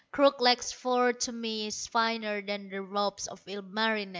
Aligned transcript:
Crook 0.11 0.41
leg's 0.41 0.71
fur 0.71 1.13
to 1.13 1.31
me 1.31 1.67
is 1.67 1.85
finer 1.85 2.41
Than 2.41 2.69
the 2.69 2.81
robes 2.81 3.27
of 3.27 3.39
Ilmarinen." 3.45 4.09